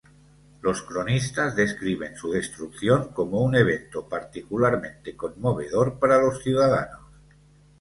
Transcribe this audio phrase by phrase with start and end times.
[0.63, 7.01] Los cronistas describen su destrucción como un evento particularmente conmovedor para los ciudadanos.